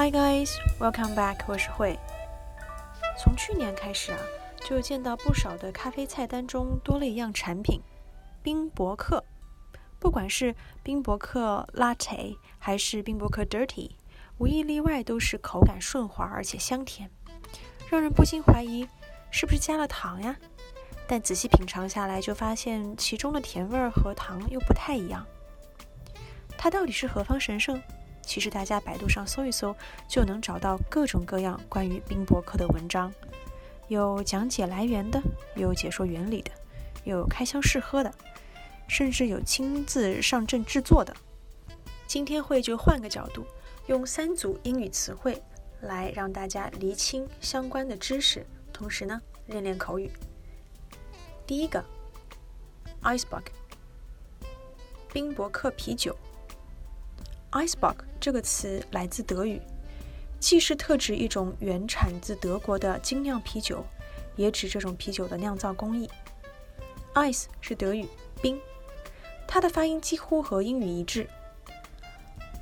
[0.00, 1.40] Hi guys, welcome back.
[1.46, 1.98] 我是慧。
[3.18, 4.18] 从去年开始啊，
[4.66, 7.82] 就见到不少的咖啡菜单中多了一样产品——
[8.42, 9.22] 冰博客。
[9.98, 13.90] 不管是冰博客 Latte 还是冰博客 Dirty，
[14.38, 17.10] 无一例外都是口感顺滑而且香甜，
[17.90, 18.88] 让人不禁怀疑
[19.30, 20.34] 是不是加了糖呀？
[21.06, 25.26] 但仔细品尝下来，就发现其中的甜味儿和糖又不太一样。
[26.56, 27.78] 它到底是何方神圣？
[28.30, 29.74] 其实大家百度上搜一搜，
[30.06, 33.12] 就能找到各种各样关于冰博克的文章，
[33.88, 35.20] 有讲解来源的，
[35.56, 36.52] 有解说原理的，
[37.02, 38.14] 有开箱试喝的，
[38.86, 41.12] 甚至有亲自上阵制作的。
[42.06, 43.44] 今天会就换个角度，
[43.88, 45.42] 用三组英语词汇
[45.80, 50.08] 来让大家厘清相关的知识，同时呢练练口语。
[51.44, 51.84] 第一个
[53.02, 53.42] ，Icebox，
[55.12, 56.16] 冰博克啤酒。
[57.50, 59.58] Icebox 这个词来自德语，
[60.38, 63.82] 既是特指一种原产自德国的精酿啤酒，
[64.36, 66.08] 也指这种啤酒的酿造工艺。
[67.14, 68.06] Ice 是德语
[68.42, 68.60] 冰，
[69.48, 71.26] 它的发音几乎和英语一致。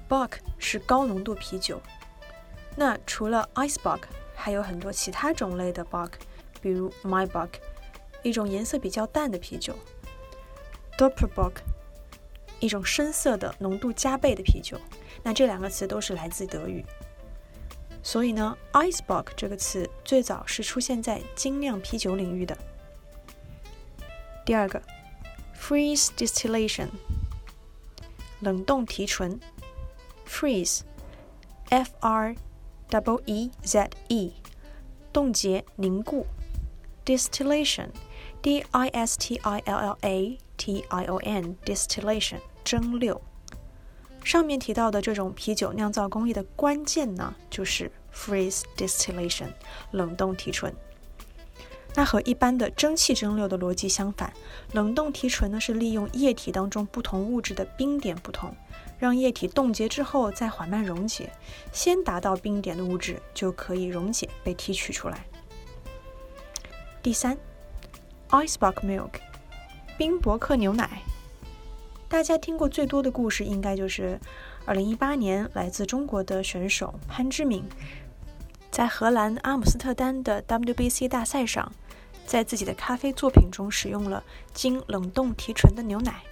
[0.08, 1.82] Bock 是高浓度啤酒。
[2.76, 4.02] 那除了 Icebox，
[4.36, 6.12] 还有很多其他种类的 Bock，
[6.62, 7.48] 比如 My Bock，
[8.22, 9.74] 一种颜色比较淡的啤酒
[10.96, 11.54] ；Doppelbock。
[12.60, 14.76] 一种深色的、浓度加倍的啤酒，
[15.22, 16.84] 那这两个词都是来自德语。
[18.02, 22.56] 所以呢，Icebox 这个词最早是出现在精酿啤酒领域的。
[24.44, 24.80] 第二个
[25.54, 26.88] ，freeze distillation，
[28.40, 29.38] 冷冻提纯。
[30.26, 32.34] freeze，f r
[32.90, 34.32] w e z e，
[35.12, 36.26] 冻结、凝固。
[37.04, 40.38] distillation，d i s t i l l a。
[40.58, 43.18] T I O N distillation 蒸馏，
[44.28, 49.46] 上面提到的这种啤酒酿造工艺的关键呢，就是 freeze distillation
[49.92, 50.70] 冷冻提纯。
[51.94, 54.30] 那和一般的蒸汽蒸馏的逻辑相反，
[54.72, 58.54] 冷冻提纯呢是利用液体当中不同物质的冰点不同，
[58.98, 61.32] 让液体冻结之后再缓慢溶解，
[61.72, 65.24] 先达到冰点的物质就可以溶解被提取出来。
[67.02, 67.34] 第三
[68.28, 69.12] ，icebox milk。
[69.96, 71.00] 冰博克牛奶，
[72.08, 74.18] 大家听过最多的故事应该就是
[74.66, 77.62] 2018年来自中国的选手潘之敏，
[78.70, 81.70] 在荷兰阿姆斯特丹的 WBC 大赛上，
[82.26, 84.24] 在自己的咖啡作品中使用了
[84.54, 86.22] 经冷冻提纯的牛奶，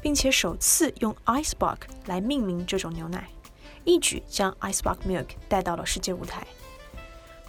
[0.00, 1.76] 并且首次用 Icebox
[2.06, 3.28] 来命名这种牛奶，
[3.82, 6.46] 一举将 Icebox Milk 带到了世界舞台。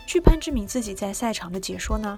[0.07, 2.17] 据潘之敏自己在赛场的解说呢，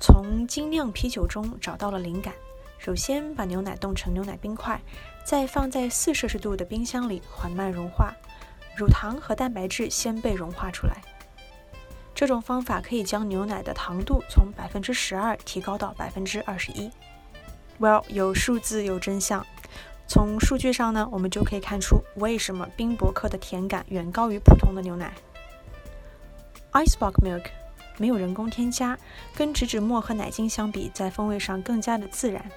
[0.00, 2.32] 从精酿啤酒中找到了灵感。
[2.78, 4.80] 首先把牛奶冻成牛奶冰块，
[5.24, 8.14] 再放在四摄氏度的冰箱里缓慢融化，
[8.76, 11.02] 乳糖和蛋白质先被融化出来。
[12.14, 16.90] 这种方法可以将牛奶的糖度从百分之十二提高到百分之二十一。
[17.78, 19.44] Well，有数字有真相。
[20.06, 25.12] 从数据上呢，我们就可以看出为什么冰博客的甜感远高于普通的牛奶。
[26.72, 27.44] Icebox Milk
[27.98, 28.98] 没有人工添加，
[29.36, 32.50] 跟植脂末和奶精相比，在风味上更加的自然。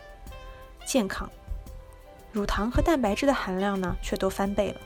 [0.85, 1.29] 健康，
[2.31, 4.81] 乳糖和蛋白质的含量呢却都翻倍了，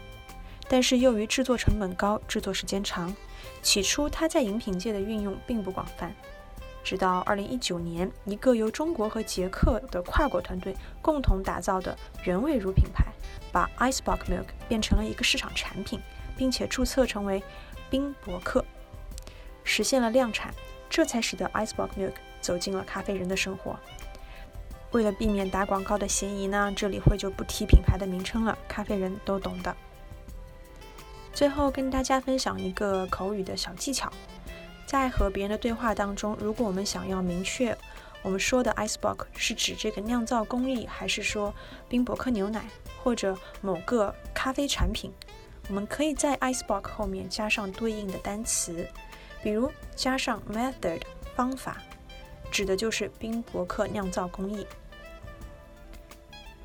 [0.68, 3.16] 但是由于制作成本高、制作时间长，
[3.62, 6.14] 起初它在饮品界的运用并不广泛。
[6.84, 13.06] 直到2019年，一个由中国和捷克的跨国团队共同打造的原味乳品牌，
[13.52, 16.00] 把 Icebox Milk 变成了一个市场产品，
[16.38, 17.42] 并且注册成为
[17.90, 18.64] 冰博客，
[19.64, 20.54] 实现了量产，
[20.88, 23.80] 这才使得 Icebox Milk 走进了咖啡人的生活。
[24.96, 29.76] 为了避免打广告的嫌疑呢，这里会就不提品牌的名称了，咖啡人都懂的。
[31.34, 34.10] 最后跟大家分享一个口语的小技巧，
[34.86, 37.78] 在和别人的对话当中，如果我们想要明确
[38.24, 41.54] 我们说的 icebox 是指这个酿造工艺，还是说
[41.90, 42.66] 冰博克牛奶
[43.04, 45.12] 或者某个咖啡产品，
[45.68, 48.88] 我们可以在 icebox 后面加上对应的单词，
[49.44, 51.02] 比如加上 method
[51.36, 51.82] 方法，
[52.50, 54.66] 指的就是冰博克酿造工艺。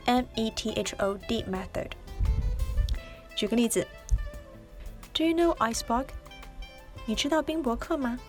[0.06, 1.92] method method。
[3.36, 3.88] 举个例子，
[5.14, 6.06] Do you know icebox？
[7.06, 8.20] 你知道冰博克吗？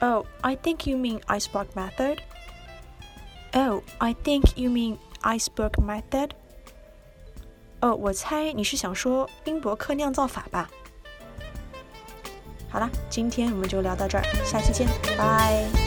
[0.00, 2.18] Oh, I think you mean icebox method.
[3.52, 6.30] Oh, I think you mean iceberg method.
[7.80, 10.70] 哦，我猜你是想说冰博克酿造法吧？
[12.70, 14.88] 好啦，今天我们就聊到这儿，下期见，
[15.18, 15.85] 拜。